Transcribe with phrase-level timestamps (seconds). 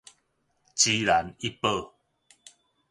[0.73, 1.93] 芝蘭一堡